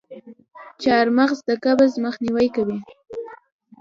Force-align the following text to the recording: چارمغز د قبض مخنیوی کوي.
چارمغز 0.81 1.39
د 1.47 1.49
قبض 1.63 1.91
مخنیوی 2.05 2.47
کوي. 2.55 2.79